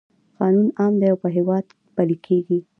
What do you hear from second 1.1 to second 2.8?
او په هیواد پلی کیږي.